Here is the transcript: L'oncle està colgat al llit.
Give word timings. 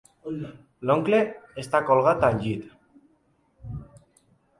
L'oncle 0.89 1.19
està 1.63 1.81
colgat 1.89 2.25
al 2.29 2.39
llit. 2.45 2.65